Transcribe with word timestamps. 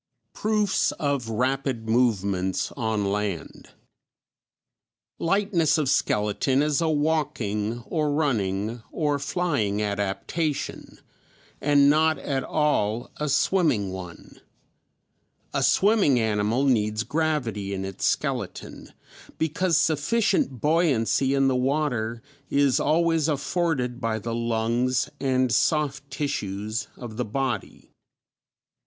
Proofs 0.33 0.91
of 0.93 1.29
Rapid 1.29 1.87
Movements 1.87 2.71
on 2.71 3.05
Land. 3.11 3.69
Lightness 5.19 5.77
of 5.77 5.89
skeleton 5.91 6.63
is 6.63 6.81
a 6.81 6.89
walking 6.89 7.83
or 7.85 8.11
running 8.11 8.81
or 8.91 9.19
flying 9.19 9.79
adaptation, 9.79 10.97
and 11.61 11.87
not 11.87 12.17
at 12.17 12.43
all 12.43 13.11
a 13.17 13.29
swimming 13.29 13.91
one; 13.91 14.41
a 15.53 15.61
swimming 15.61 16.19
animal 16.19 16.63
needs 16.65 17.03
gravity 17.03 17.71
in 17.71 17.85
its 17.85 18.03
skeleton, 18.03 18.91
because 19.37 19.77
sufficient 19.77 20.59
buoyancy 20.59 21.35
in 21.35 21.47
the 21.47 21.55
water 21.55 22.23
is 22.49 22.79
always 22.79 23.27
afforded 23.27 24.01
by 24.01 24.17
the 24.17 24.33
lungs 24.33 25.11
and 25.19 25.51
soft 25.51 26.09
tissues 26.09 26.87
of 26.97 27.17
the 27.17 27.23
body. 27.25 27.91